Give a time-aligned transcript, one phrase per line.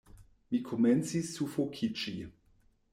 [0.55, 2.19] Mi komencis sufokiĝi.